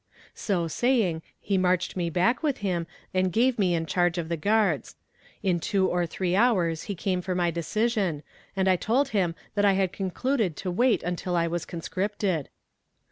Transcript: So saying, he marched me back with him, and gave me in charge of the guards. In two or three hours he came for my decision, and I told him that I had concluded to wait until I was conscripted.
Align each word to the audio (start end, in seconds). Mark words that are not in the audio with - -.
So 0.33 0.67
saying, 0.67 1.21
he 1.39 1.59
marched 1.59 1.95
me 1.95 2.09
back 2.09 2.41
with 2.41 2.57
him, 2.65 2.87
and 3.13 3.31
gave 3.31 3.59
me 3.59 3.75
in 3.75 3.85
charge 3.85 4.17
of 4.17 4.29
the 4.29 4.35
guards. 4.35 4.95
In 5.43 5.59
two 5.59 5.87
or 5.89 6.07
three 6.07 6.35
hours 6.35 6.85
he 6.85 6.95
came 6.95 7.21
for 7.21 7.35
my 7.35 7.51
decision, 7.51 8.23
and 8.55 8.67
I 8.67 8.77
told 8.77 9.09
him 9.09 9.35
that 9.53 9.63
I 9.63 9.73
had 9.73 9.93
concluded 9.93 10.55
to 10.55 10.71
wait 10.71 11.03
until 11.03 11.35
I 11.35 11.45
was 11.45 11.65
conscripted. 11.65 12.49